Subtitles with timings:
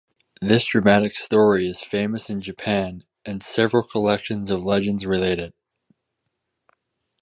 [0.41, 5.53] This dramatic story is famous in Japan and several collections of legends relate it.